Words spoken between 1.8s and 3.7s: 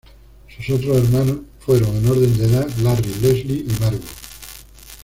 en orden de edad, Larry, Leslie